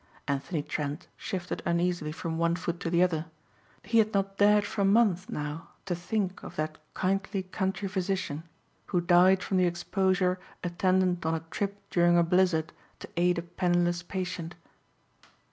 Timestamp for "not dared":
4.15-4.65